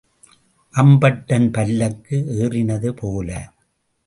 [0.73, 3.51] அம்பட்டன் பல்லக்கு ஏறினது போல.